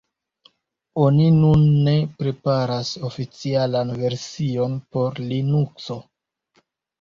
Oni 1.01 1.25
nun 1.35 1.65
ne 1.87 1.93
preparas 2.21 2.93
oficialan 3.09 3.93
version 4.05 4.75
por 4.97 5.21
Linukso. 5.29 6.01